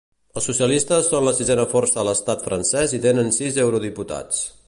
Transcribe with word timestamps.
Els 0.39 0.45
socialistes 0.49 1.09
són 1.11 1.27
la 1.27 1.33
sisena 1.41 1.65
força 1.75 2.01
a 2.03 2.07
l’estat 2.09 2.47
francès 2.47 2.97
i 2.99 3.03
tenen 3.05 3.31
sis 3.39 3.63
eurodiputats. 3.67 4.43